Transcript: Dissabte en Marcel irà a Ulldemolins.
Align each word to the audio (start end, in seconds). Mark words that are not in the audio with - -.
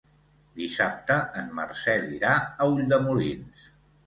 Dissabte 0.61 1.17
en 1.41 1.51
Marcel 1.59 2.09
irà 2.15 2.33
a 2.47 2.69
Ulldemolins. 2.73 3.69